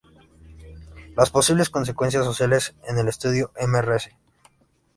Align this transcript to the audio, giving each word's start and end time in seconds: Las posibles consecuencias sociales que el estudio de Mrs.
Las 1.15 1.29
posibles 1.29 1.69
consecuencias 1.69 2.25
sociales 2.25 2.73
que 2.83 2.99
el 2.99 3.07
estudio 3.07 3.51
de 3.55 3.65
Mrs. 3.67 4.09